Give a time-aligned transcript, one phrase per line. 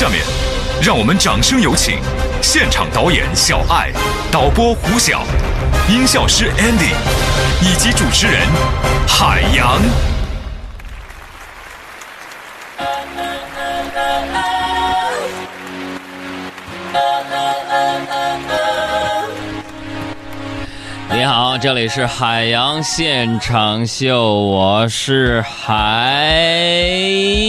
[0.00, 0.22] 下面，
[0.80, 1.98] 让我们掌声有请
[2.40, 3.90] 现场导演小爱、
[4.32, 5.26] 导播胡晓、
[5.90, 6.94] 音效师 Andy
[7.60, 8.40] 以及主持人
[9.06, 9.78] 海洋。
[21.12, 26.24] 你好，这里是海洋现场秀，我是海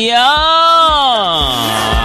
[0.09, 2.00] 洋。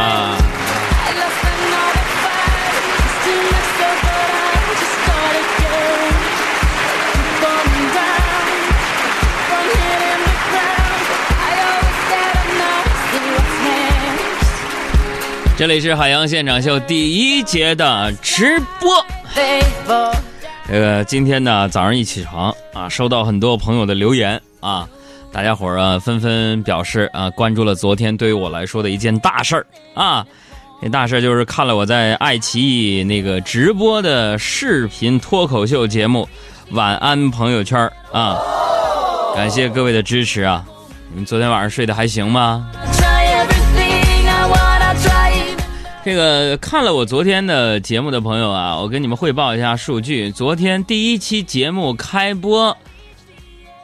[15.56, 19.02] 这里是海洋现场秀第一节的直播。
[20.68, 24.86] 这个今天呢，早上一起床啊，收到很多朋友的留言啊，
[25.32, 30.26] 大家伙儿啊纷纷表示啊，关注了昨天对于我来说的一件大事儿啊，
[30.82, 36.28] 那大事儿就是看了我在爱奇艺那个直播的视频脱口秀节目
[36.74, 38.38] 《晚安朋友圈》啊，
[39.34, 40.62] 感谢各位的支持啊，
[41.08, 42.70] 你们昨天晚上睡得还行吗？
[46.06, 50.30] 这个看了我昨天的节目的朋友啊，我跟你们汇报一下数据。
[50.30, 52.78] 昨天第一期节目开播，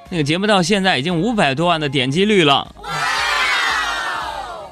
[0.08, 2.72] 那个节目到现在已经五百多万的点击率了。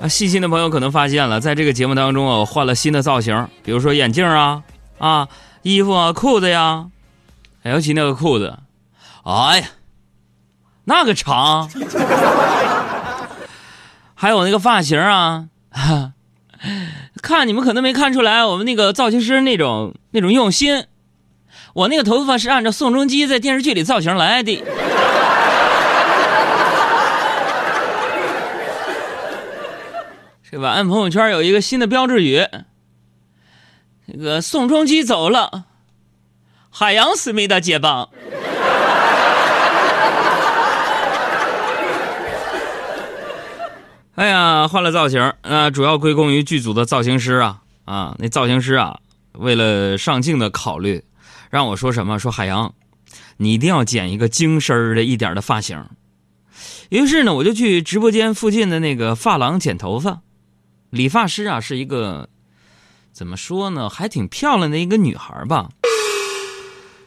[0.00, 4.62] 啊，细心的朋友可能发现了，在这个节目当中啊，我换了新的造型，比如说眼镜啊、
[4.98, 5.26] 啊
[5.62, 6.86] 衣服啊、裤子呀，
[7.64, 8.60] 尤其那个裤子，
[9.24, 9.66] 哎呀，
[10.84, 11.68] 那个长，
[14.14, 15.48] 还有那个发型啊。
[17.22, 20.86] 看你们可能没看出来，我们那个造型师那种那种用心。
[21.74, 24.64] 我那个头发是按照宋仲基在电视剧里造型来的。
[30.50, 32.44] 这晚安朋友圈有一个新的标志语，
[34.06, 35.66] 那个宋仲基走了，
[36.70, 38.08] 海洋思密达接棒。
[44.20, 48.14] 哎呀，换了造型，那主要归功于剧组的造型师啊啊！
[48.18, 49.00] 那造型师啊，
[49.32, 51.02] 为了上镜的考虑，
[51.48, 52.18] 让我说什么？
[52.18, 52.74] 说海洋，
[53.38, 55.82] 你一定要剪一个精身的一点的发型。
[56.90, 60.20] 于是呢，我就去直播间附近的那个发廊剪头发。
[60.90, 62.28] 理发师啊，是一个
[63.12, 65.70] 怎么说呢，还挺漂亮的一个女孩吧。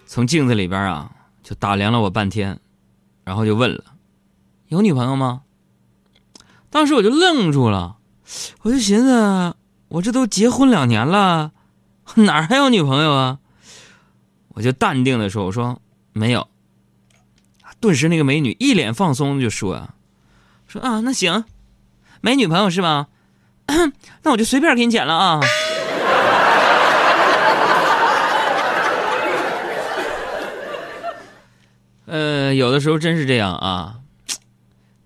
[0.07, 1.11] 从镜子里边啊，
[1.43, 2.59] 就打量了我半天，
[3.23, 3.83] 然后就问了
[4.69, 5.43] ：“有女朋友吗？”
[6.73, 7.97] 当时我就愣住了，
[8.63, 9.55] 我就寻思，
[9.89, 11.51] 我这都结婚两年了，
[12.15, 13.37] 哪还有女朋友啊？
[14.55, 15.79] 我就淡定的说：“我说
[16.13, 16.47] 没有。”
[17.79, 19.89] 顿时那个美女一脸放松就说
[20.67, 21.45] ：“说啊，那行，
[22.21, 23.05] 没女朋友是吧？
[24.23, 25.39] 那我就随便给你剪了啊。
[32.07, 33.99] ”呃，有的时候真是这样啊。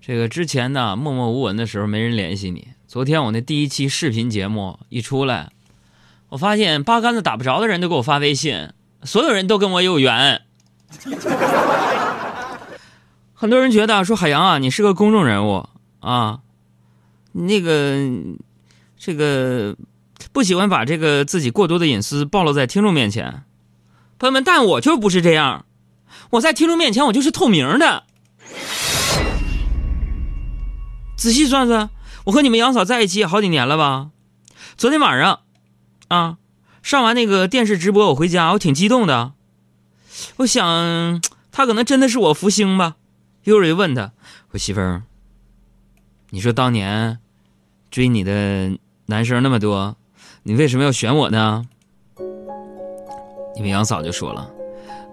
[0.08, 2.70] 这个之前呢，默默无闻的时候没人联系你。
[2.88, 5.50] 昨天我那第一期视频节目一出来，
[6.30, 8.70] 我发现八竿子打不着的人都给我发微信，
[9.04, 10.44] 所有人都跟我有缘。
[13.36, 15.68] 很多人觉得说海洋啊，你是个公众人物
[16.00, 16.40] 啊，
[17.34, 17.98] 那个
[18.98, 19.76] 这个
[20.32, 23.44] 不喜欢把这个自己过多的隐私暴露在听众面前。
[24.18, 25.66] 朋友们，但我就不是这样，
[26.30, 28.06] 我在听众面前我就是透明的。
[31.28, 31.90] 仔细算算，
[32.24, 34.12] 我和你们杨嫂在一起也好几年了吧？
[34.78, 35.42] 昨天晚上，
[36.08, 36.38] 啊，
[36.82, 39.34] 上完那个电视直播，我回家，我挺激动的。
[40.38, 41.22] 我想，
[41.52, 42.96] 他可能真的是我福星吧。
[43.44, 44.14] 一会儿就问他，
[44.52, 45.04] 我媳妇儿，
[46.30, 47.20] 你说当年
[47.92, 48.78] 追你的
[49.08, 49.98] 男生那么多，
[50.44, 51.66] 你为什么要选我呢？
[53.54, 54.50] 你们杨嫂就说了，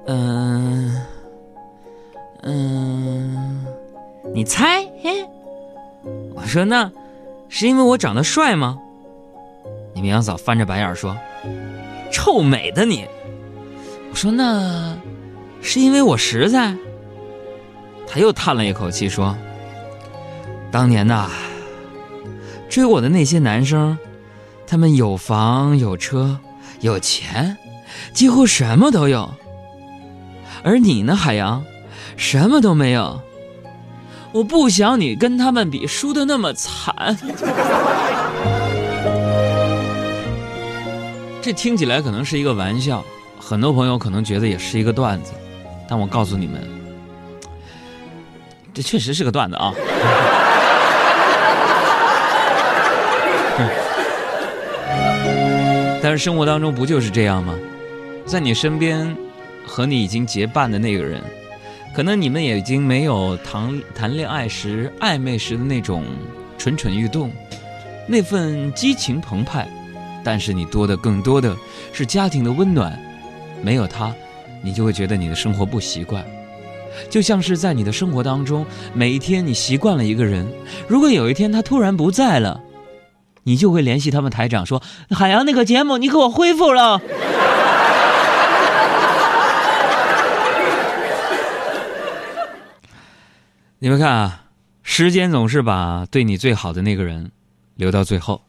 [0.07, 1.05] 嗯
[2.45, 3.67] 嗯，
[4.33, 4.89] 你猜？
[5.03, 5.29] 嘿。
[6.35, 6.91] 我说那，
[7.49, 8.79] 是因为我长得帅吗？
[9.95, 11.17] 你们杨嫂翻着白眼说
[12.13, 13.07] ：“臭美的你。”
[14.11, 14.97] 我说那，
[15.63, 16.75] 是因为我实在。
[18.07, 19.37] 他又叹了一口气说
[20.71, 21.31] ：“当年呐，
[22.69, 23.97] 追我的那些男生，
[24.67, 26.39] 他们有房有车
[26.81, 27.57] 有钱，
[28.13, 29.33] 几乎什么都有。
[30.63, 31.65] 而你呢，海洋，
[32.17, 33.21] 什么都没有。”
[34.35, 36.93] 我不想你跟他们比，输的那么惨。
[41.41, 43.05] 这听起来可能是一个玩笑，
[43.39, 45.31] 很多朋友可能觉得也是一个段子，
[45.89, 46.61] 但我告诉你们，
[48.75, 49.73] 这确实是个段子啊。
[56.03, 57.55] 但是生活当中不就是这样吗？
[58.27, 59.17] 在你身边，
[59.65, 61.23] 和你已经结伴的那个人，
[61.95, 66.05] 可能你们也已经没有谈谈恋爱时暧昧时的那种
[66.59, 67.31] 蠢蠢欲动，
[68.09, 69.69] 那份激情澎湃，
[70.25, 71.57] 但是你多的更多的
[71.93, 72.99] 是家庭的温暖。
[73.63, 74.13] 没有他，
[74.61, 76.25] 你就会觉得你的生活不习惯。
[77.09, 80.47] 就像是在你的生活当中，每一天你习惯了一个人，
[80.89, 82.61] 如果有一天他突然不在了，
[83.45, 87.01] 你就会联系他们台长说：“海洋那个节目，你给我恢复了。”
[93.85, 94.47] 你们看啊，
[94.83, 97.31] 时间总是把对你最好的那个人
[97.75, 98.41] 留到最后。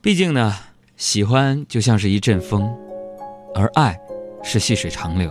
[0.00, 0.56] 毕竟呢，
[0.96, 2.74] 喜欢就像是一阵风，
[3.54, 4.00] 而爱
[4.42, 5.30] 是细水长流。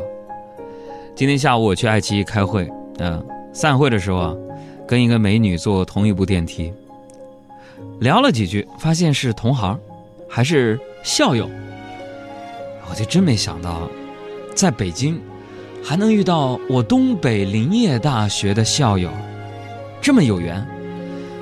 [1.15, 2.69] 今天下午我去爱奇艺开会，
[2.99, 4.35] 嗯，散会的时候啊，
[4.87, 6.71] 跟一个美女坐同一部电梯，
[7.99, 9.79] 聊了几句，发现是同行，
[10.29, 11.49] 还是校友。
[12.87, 13.89] 我就真没想到，
[14.55, 15.19] 在北京
[15.83, 19.09] 还能遇到我东北林业大学的校友，
[20.01, 20.65] 这么有缘，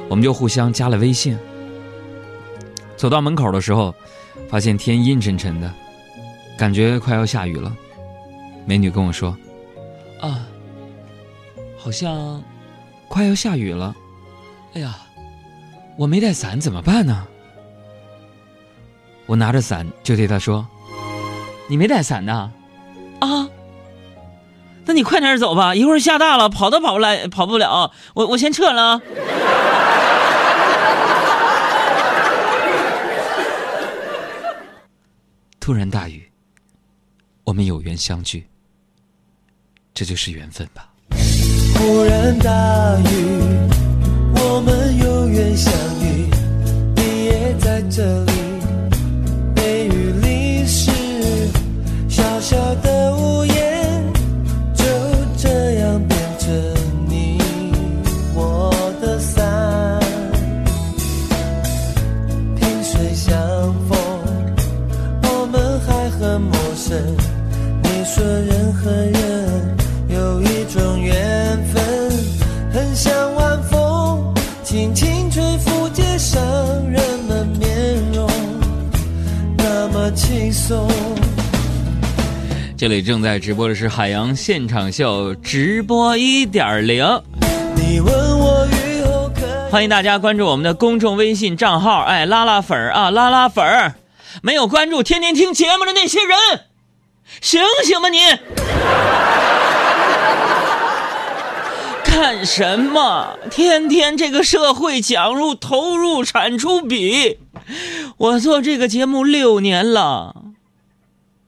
[0.07, 1.37] 我们就互相加了微信。
[2.95, 3.93] 走到门口的时候，
[4.49, 5.71] 发现天阴沉沉的，
[6.57, 7.75] 感觉快要下雨了。
[8.65, 9.37] 美女跟我说。
[10.21, 10.47] 啊，
[11.77, 12.41] 好像
[13.07, 13.95] 快要下雨了。
[14.73, 14.97] 哎呀，
[15.97, 17.27] 我没带伞怎么办呢？
[19.25, 20.65] 我拿着伞就对她说
[21.67, 22.51] ：“你没带伞呢？
[23.19, 23.47] 啊？
[24.87, 27.91] 那你快点走吧，一会儿下大了，跑都跑不来，跑不了。
[28.13, 29.01] 我我先撤了。
[35.59, 36.31] ”突然大雨，
[37.43, 38.47] 我们有缘相聚。
[39.93, 40.87] 这就是缘分吧。
[41.75, 42.49] 忽然大
[42.99, 43.69] 雨，
[44.35, 46.29] 我们有缘相遇，
[46.95, 48.36] 你也在这里。
[66.47, 66.97] 陌生。
[67.83, 69.77] 你说人和人。
[70.09, 71.83] 有一种缘分，
[72.71, 74.33] 很像晚风，
[74.63, 76.41] 轻轻吹拂街上
[76.89, 78.27] 人们面容，
[79.57, 80.89] 那么轻松。
[82.75, 87.05] 这里正在直播的是海洋现场秀直播一点零。
[87.75, 93.93] 你问我雨后可欢迎大家关注我们的公众微信账号，哎，拉拉粉儿啊，拉拉粉儿！
[94.41, 96.37] 没有关注天天听节目的那些人，
[97.41, 98.19] 醒醒吧你！
[102.03, 103.37] 干什么？
[103.51, 107.37] 天天这个社会讲入投入产出比，
[108.17, 110.35] 我做这个节目六年了，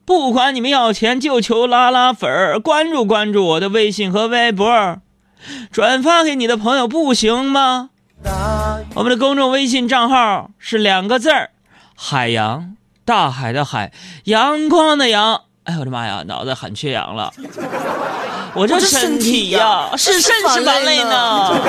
[0.04, 4.98] 不管你们要钱，就求拉拉粉儿，关注关注我的微信和微博，
[5.72, 7.90] 转发给你的朋友，不行吗？
[8.94, 11.50] 我们的公众微信账号是两个字儿：
[11.96, 12.76] 海洋，
[13.10, 13.92] 大海的海，
[14.26, 15.42] 阳光的阳。
[15.64, 17.32] 哎呦我的妈呀，脑子很缺氧了。
[18.54, 21.60] 我这身体呀，是肾是烦累呢。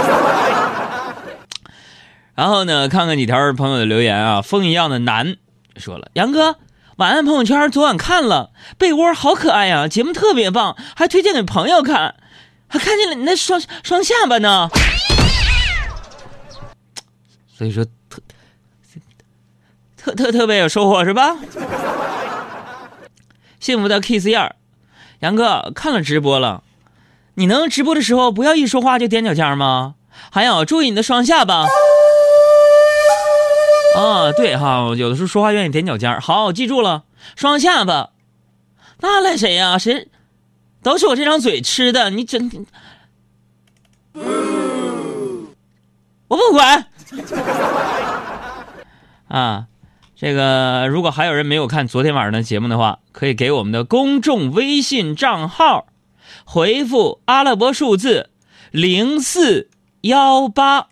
[2.38, 4.44] 然后呢，看看几条朋友的留言啊。
[4.44, 5.38] 风一样的男
[5.78, 6.58] 说了：“杨哥，
[6.98, 12.18] 晚安朋友圈昨晚看了，被窝好可爱呀，节目特别棒，还推荐给朋友看，
[12.68, 14.70] 还看见了你那双双下巴呢。
[17.58, 17.84] ”所以说，
[20.02, 21.38] 特特特别有收获是吧？
[23.60, 24.56] 幸福的 kiss 燕儿，
[25.20, 26.64] 杨哥看了直播了。
[27.36, 29.96] 你能直播的时候不要一说话就踮脚尖吗？
[30.32, 31.68] 还有注意你的双下巴。
[33.96, 37.04] 啊，对哈，有的时候说话愿意踮脚尖好，记住了，
[37.36, 38.10] 双下巴。
[39.02, 39.78] 那赖谁呀？
[39.78, 40.08] 谁？
[40.82, 42.10] 都是我这张嘴吃的。
[42.10, 42.66] 你真……
[46.28, 46.88] 我不管。
[49.30, 49.68] 啊，
[50.22, 55.88] 这个如果还有人没有看昨天晚上的节目的话，可以给我们的公众微信账号。
[56.46, 58.30] 回复阿拉伯数字
[58.70, 60.90] 零四幺八，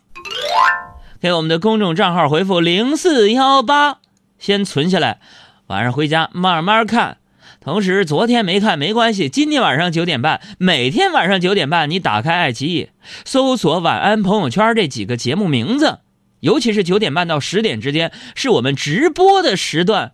[1.20, 3.98] 给我们的公众账号回复零四幺八，
[4.40, 5.20] 先存下来，
[5.68, 7.18] 晚上回家慢慢看。
[7.60, 12.88] 同时，昨天没看没关系，今天晚上九点半，每天晚上九点半，你打开爱奇艺，
[13.24, 16.00] 搜索“晚安朋友圈”这几个节目名字，
[16.40, 20.12] 尤其是九点半到十点之间，是我们直播的时段。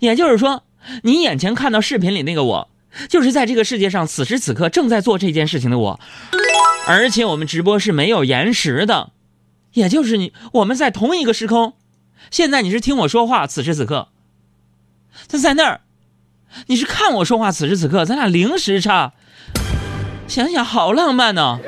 [0.00, 0.64] 也就是说，
[1.02, 2.70] 你眼前看到视频里那个我。
[3.10, 6.00] 就是在这个世界上，此时此刻正在做这件事情的我，
[6.86, 9.10] 而且我们直播是没有延时的，
[9.74, 11.74] 也就是你我们在同一个时空，
[12.30, 14.08] 现在你是听我说话，此时此刻。
[15.28, 15.82] 他在那儿，
[16.68, 19.12] 你是看我说话，此时此刻，咱俩零时差，
[20.26, 21.60] 想想好浪漫呢、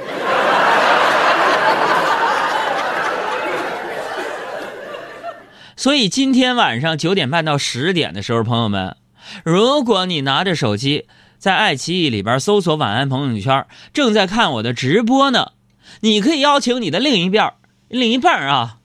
[5.79, 8.97] 所以今天晚上九点半到十点的时候，朋友们，
[9.45, 11.07] 如果你拿着手机
[11.39, 15.53] 在爱奇艺里边搜索“晚安朋友圈”，正在看我的直播呢，
[16.01, 17.53] 你可以邀请你的另一边
[17.87, 18.79] 另一半啊，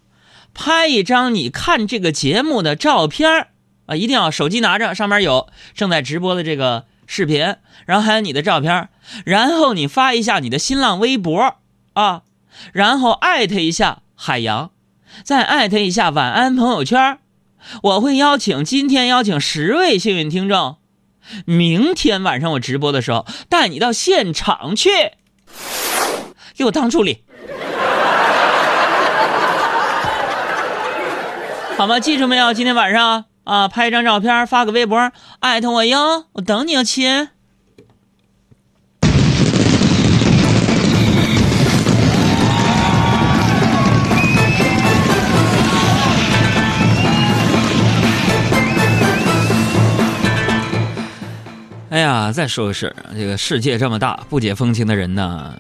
[0.54, 3.48] 拍一张你看这个节目的照片
[3.88, 7.56] 啊，一定要手机拿着，上面有正在直播的这个视频，
[7.88, 8.90] 然后还有你的照片，
[9.26, 11.56] 然后你发一下你的新浪微博
[11.94, 12.22] 啊，
[12.72, 14.70] 然后艾特一下海洋。
[15.24, 17.20] 再艾特一下晚安朋友圈，
[17.84, 20.78] 我会邀请今天邀请十位幸运听众，
[21.46, 24.90] 明天晚上我直播的时候带你到现场去，
[26.58, 27.24] 给我当助理，
[31.78, 32.00] 好吗？
[32.00, 32.54] 记住没有？
[32.54, 37.30] 今天晚上啊，拍一张照片发个微博，艾特我哟，我等你哦，亲。
[51.94, 55.54] 哎呀，再说个事儿，这个世界这么大，不解风情的人呢，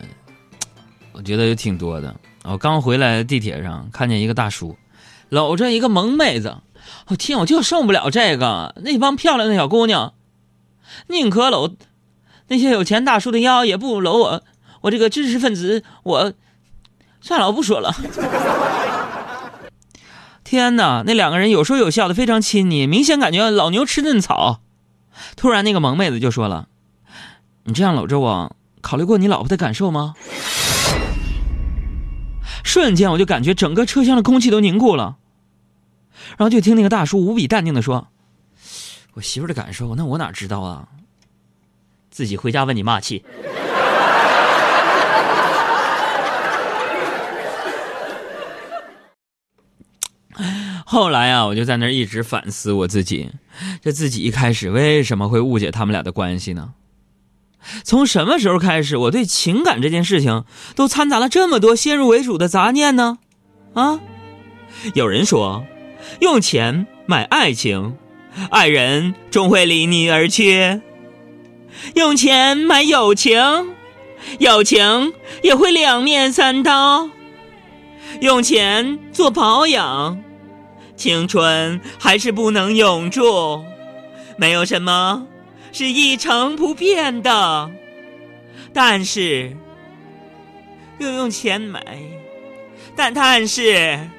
[1.11, 2.15] 我觉得也挺多的。
[2.43, 4.75] 我刚回来地铁上看见一个大叔，
[5.29, 6.57] 搂着一个萌妹子，
[7.05, 8.73] 我天，我就受不了这个。
[8.83, 10.15] 那帮漂亮的小姑娘，
[11.05, 11.75] 宁可搂
[12.47, 14.43] 那些有钱大叔的腰，也不搂我，
[14.81, 15.83] 我这个知识分子。
[16.01, 16.33] 我
[17.21, 17.95] 算了，我不说了。
[20.43, 24.61] 天哪，那两个人有说有笑的，非常亲昵，明显感觉老牛吃嫩草。
[25.35, 26.67] 突然，那个萌妹子就说了
[27.65, 30.13] ：“你这样搂着我，考虑过你老婆的感受吗？”
[32.63, 35.17] 瞬间，我就感觉整个车厢的空气都凝固了。
[36.37, 38.07] 然后就听那个大叔无比淡定的说
[39.13, 40.87] ：“我媳妇的感受，那我哪知道啊？
[42.09, 43.23] 自己回家问你妈去。”
[50.93, 53.31] 后来啊，我就在那儿一直反思我自己，
[53.81, 56.75] 这自己一开始为什么会误解他们俩的关系呢？
[57.83, 60.45] 从什么时候开始，我对情感这件事情
[60.75, 63.17] 都掺杂了这么多先入为主的杂念呢？
[63.73, 64.01] 啊，
[64.93, 65.65] 有人说，
[66.19, 67.97] 用钱买爱情，
[68.51, 70.79] 爱人终会离你而去；
[71.95, 73.41] 用钱买友情，
[74.37, 77.09] 友情也会两面三刀；
[78.21, 80.21] 用钱做保养。
[80.95, 83.63] 青春还是不能永驻，
[84.37, 85.27] 没有什么
[85.71, 87.71] 是一成不变的。
[88.73, 89.55] 但是，
[90.99, 91.81] 又用钱买，
[92.95, 94.09] 但但是，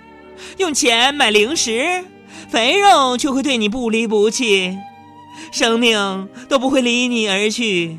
[0.59, 2.05] 用钱买零食，
[2.49, 4.77] 肥肉却会对你不离不弃，
[5.51, 7.99] 生命都不会离你而去。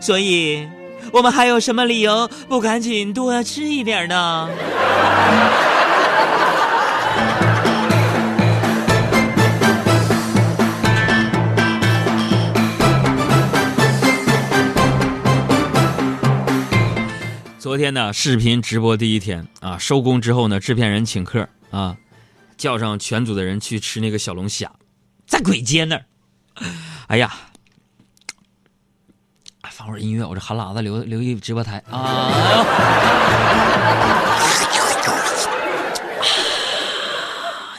[0.00, 0.66] 所以，
[1.12, 4.48] 我们还有什么理由不赶紧多吃一点呢？
[17.66, 21.96] 昨天呢，视频直播第一天啊，收工之后呢，制片人请客啊，
[22.56, 24.70] 叫上全组的人去吃那个小龙虾，
[25.26, 26.04] 在簋街那儿。
[27.08, 27.34] 哎呀，
[29.68, 32.30] 放会儿音乐，我这韩喇子留留一直播台啊。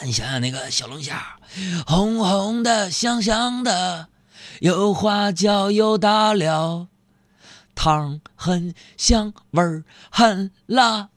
[0.04, 1.38] 你想想那个小龙虾，
[1.86, 4.08] 红红的，香香的，
[4.60, 6.88] 有花椒，有大料。
[7.78, 11.10] 汤很香，味儿很辣，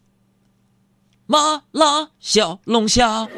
[1.26, 3.28] 麻辣小龙虾。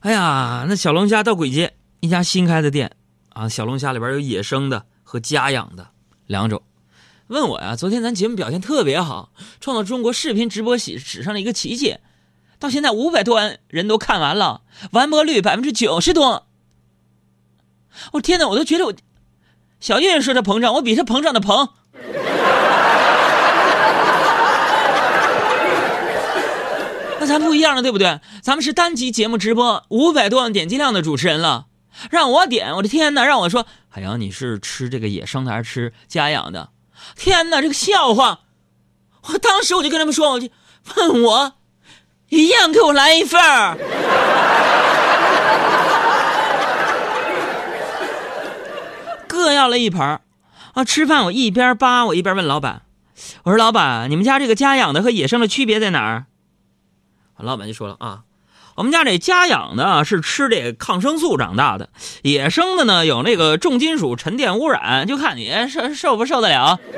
[0.00, 2.96] 哎呀，那小龙虾到簋街一家新开的店
[3.28, 5.88] 啊，小龙虾里边有野生的和家养的
[6.26, 6.62] 两种。
[7.26, 11.98] 问我呀，昨天咱节目表现特别好，创造中国视频直播史史上的一个奇迹，
[12.58, 16.46] 到现在五百多万人都看完了，完播率百分之九十多。
[18.12, 18.46] 我天哪！
[18.48, 18.94] 我都觉得我
[19.80, 21.68] 小月月说他膨胀，我比他膨胀的膨。
[27.20, 28.20] 那咱不一样了，对不对？
[28.42, 31.66] 咱们是单集节目直播，五百多万点击量的主持人了，
[32.10, 33.24] 让我点，我的天哪！
[33.24, 36.70] 让我说，海洋，你是吃这个野生的还是吃家养的？
[37.16, 38.40] 天哪，这个笑话！
[39.28, 40.48] 我当时我就跟他们说，我就
[40.96, 41.54] 问我，
[42.28, 43.78] 一样给我来一份儿。
[49.44, 50.22] 各要了一盘，
[50.72, 52.80] 啊，吃饭我一边扒我一边问老板
[53.44, 56.24] ：“我说老板，你们家这个家养的和野生的区别在哪儿？
[57.36, 58.20] 老板就说了啊，
[58.76, 61.90] 我们家这家养的是吃这抗生素长大的，
[62.22, 66.80] 野生的呢有那个重金属沉淀污染，就看你受受不受得了。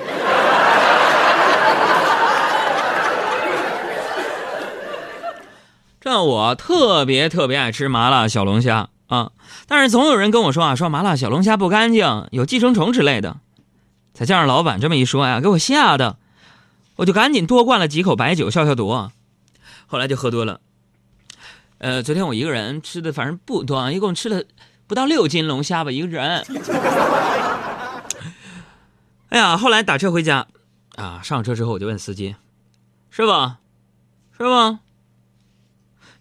[6.00, 9.32] 这我特别特别爱吃麻辣小龙虾啊，
[9.66, 13.36] 但是总有人跟我说啊，说麻辣小龙虾不干净，有寄生虫之类的。
[14.12, 16.18] 再加上老板这么一说呀，给我吓的，
[16.96, 19.10] 我就赶紧多灌了几口白酒消消毒。
[19.86, 20.60] 后来就喝多了。
[21.78, 24.42] 呃，昨天我一个人吃的，反正不多，一共吃了
[24.86, 26.44] 不到六斤龙虾吧，一个人。
[29.28, 30.46] 哎呀，后来打车回家，
[30.96, 32.36] 啊，上车之后我就问司机
[33.10, 33.32] ：“师傅，
[34.36, 34.78] 师傅，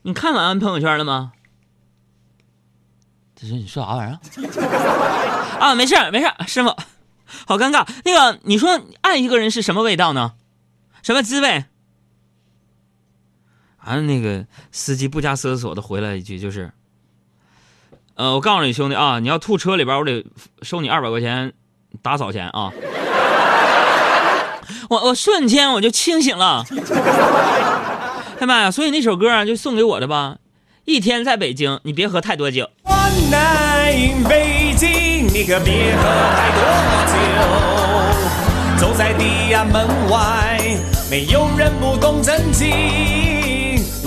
[0.02, 1.32] 你看完俺朋友圈了吗？”
[3.46, 4.18] 他说：“你说啥玩意儿？”
[5.62, 6.76] 啊，没事没事师傅。
[7.46, 7.88] 好尴尬。
[8.04, 10.34] 那个，你说爱一个人是什么味道呢？
[11.04, 11.66] 什么滋味？
[13.78, 16.72] 啊，那个司机不加思索的回来一句，就是，
[18.16, 20.26] 呃，我告诉你兄弟啊，你要吐车里边，我得
[20.64, 21.54] 收你二百块钱
[22.02, 22.72] 打扫钱啊。
[24.90, 26.66] 我我瞬间我就清醒了，
[28.40, 28.72] 哎妈呀！
[28.72, 30.38] 所以那首歌啊，就送给我的吧。
[30.86, 32.70] 一天在北京，你别喝太多酒。
[33.06, 36.60] One night 北京，你可别喝太多
[37.14, 37.16] 酒。
[38.80, 40.60] 走在地安门外，
[41.08, 42.68] 没有人不懂真情。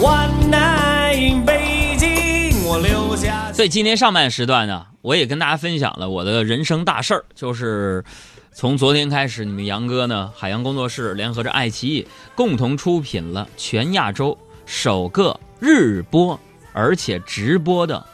[0.01, 3.53] One night 北京，我留下。
[3.53, 8.05] 所以今天上半时段呢，我也跟大家分享了我的人生大事儿，就是
[8.53, 14.37] 从昨天开始，你们杨哥呢，海洋工作室联合着爱奇艺共同出品了全亚洲
[14.67, 16.37] 首个日播。
[16.75, 18.05] 而且直播的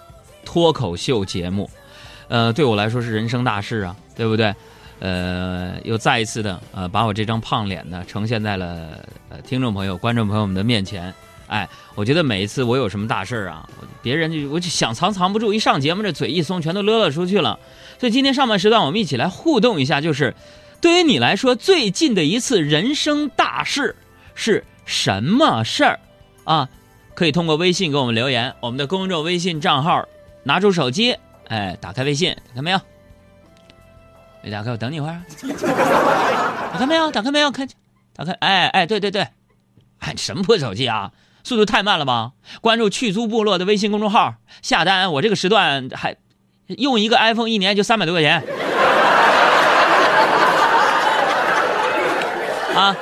[0.45, 1.69] 脱口秀节目，
[2.29, 4.55] 呃，对我来说是人生大事啊，对不对？
[5.01, 8.99] 呃，又再一次的呃，把我这张胖脸呢呈现在了
[9.29, 11.13] 呃听众朋友、观众朋友们的面前。
[11.47, 13.69] 哎，我觉得每一次我有什么大事儿啊，
[14.03, 17.59] 别人就我就想藏藏不住，一上节目这嘴一松，全都勒了出去了。
[17.99, 20.35] 所以今天上半时段我们一起来互动一下，就是
[20.81, 23.95] 对于你来说最近的一次人生大事
[24.35, 26.01] 是什么事儿
[26.45, 26.69] 啊？
[27.15, 30.09] 可以通过微信给我们留言，我们的公众微信账号，
[30.45, 31.17] 拿出手机，
[31.49, 32.81] 哎，打开微信，打开没有？
[34.43, 35.23] 没打开，我等你一会儿。
[36.73, 37.11] 打开没有？
[37.11, 37.51] 打开没有？
[37.51, 37.67] 看，
[38.15, 39.27] 打开，哎哎，对对对，
[40.01, 41.13] 哎，什么破手机啊？
[41.43, 42.33] 速度太慢了吧？
[42.61, 46.17] 关注去租部落的微信公众号，下单，我这个时段还
[46.67, 48.43] 用一个 iPhone 一年就三百多块钱。
[52.77, 52.97] 啊，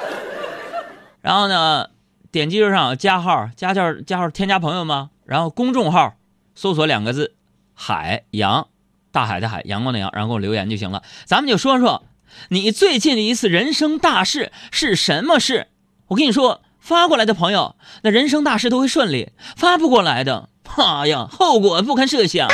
[1.20, 1.88] 然后呢？
[2.30, 5.10] 点击右上加号，加号加号，添加朋友吗？
[5.26, 6.14] 然后公众号
[6.54, 7.34] 搜索两个字
[7.74, 8.68] “海洋”，
[9.12, 11.02] 大海的海，阳光的阳，然后给我留言就行了。
[11.24, 12.04] 咱们就说说
[12.48, 15.68] 你最近的一次人生大事是什么事？
[16.08, 22.48] 我跟你说，发过来的朋友，那人生大事都会顺利；发不过来的，妈呀，后果不堪设想。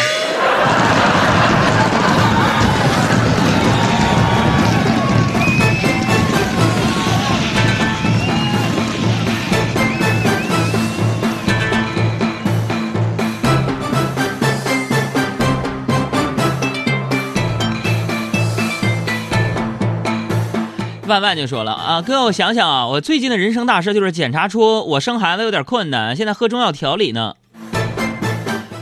[21.08, 27.34] 万万就说了啊，哥，我想想啊，我最近的人生大事就是检查出我生孩子有点困难，现在喝中药调理呢。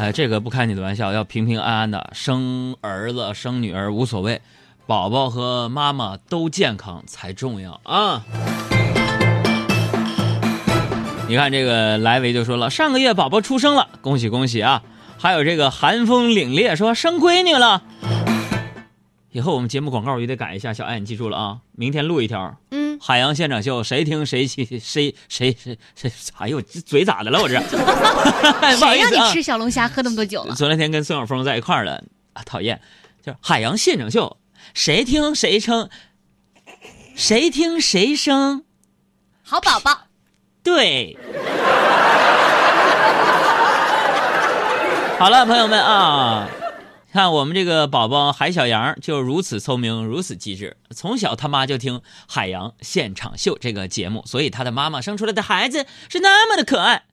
[0.01, 4.43] 哎，这个不开你的玩笑，要平平安安的生儿子生女儿无所谓，
[4.87, 8.23] 宝宝和妈妈都健康才重要啊。
[11.29, 14.83] 你看这个来维就说了，上个月宝宝出生了，恭喜恭喜啊！
[15.17, 17.83] 还有这个寒风凛冽说生闺女了。
[19.37, 21.59] 以后我们节目广告也得改一下，小爱你记住了啊！
[21.73, 27.43] 明天录一条，嗯，海洋现场秀，谁听谁谁谁谁谁谁，哎呦，这嘴咋的了？
[27.43, 30.55] 我这， 谁让你吃小龙虾喝那么多酒了？
[30.55, 32.81] 昨天跟孙晓峰在一块儿了啊，讨厌！
[33.23, 34.39] 就是海洋现场秀，
[34.73, 35.91] 谁听谁称，
[37.15, 38.65] 谁听谁生，
[39.43, 40.07] 好宝宝，
[40.63, 41.19] 对。
[45.21, 46.49] 好了，朋友们啊。
[47.17, 57.06] 看我们这个宝宝海小杨就如此聪明，如此机智，从小他妈就听《海洋现场秀》这个节目，所以他的妈妈生出来的孩子是那么的可爱。